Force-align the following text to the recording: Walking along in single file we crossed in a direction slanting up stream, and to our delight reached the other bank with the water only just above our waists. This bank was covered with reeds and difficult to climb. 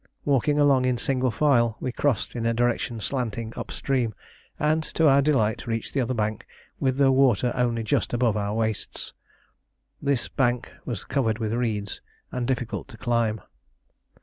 Walking 0.25 0.57
along 0.57 0.85
in 0.85 0.97
single 0.97 1.29
file 1.29 1.77
we 1.79 1.91
crossed 1.91 2.35
in 2.35 2.43
a 2.47 2.55
direction 2.55 2.99
slanting 2.99 3.53
up 3.55 3.69
stream, 3.69 4.15
and 4.57 4.83
to 4.95 5.07
our 5.07 5.21
delight 5.21 5.67
reached 5.67 5.93
the 5.93 6.01
other 6.01 6.15
bank 6.15 6.47
with 6.79 6.97
the 6.97 7.11
water 7.11 7.51
only 7.53 7.83
just 7.83 8.11
above 8.11 8.35
our 8.35 8.55
waists. 8.55 9.13
This 10.01 10.27
bank 10.27 10.71
was 10.85 11.03
covered 11.03 11.37
with 11.37 11.53
reeds 11.53 12.01
and 12.31 12.47
difficult 12.47 12.87
to 12.87 12.97
climb. 12.97 13.41